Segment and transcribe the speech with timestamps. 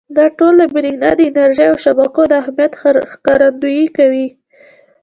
[0.17, 2.73] دا ټول د برېښنا د انرژۍ او شبکو د اهمیت
[3.13, 4.27] ښکارندويي کوي.